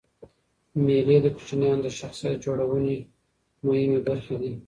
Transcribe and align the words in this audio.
مېلې 0.85 1.17
د 1.23 1.27
کوچنيانو 1.35 1.83
د 1.85 1.87
شخصیت 1.99 2.37
جوړنوني 2.45 2.97
مهمي 3.65 3.99
برخي 4.07 4.35
دي. 4.41 4.51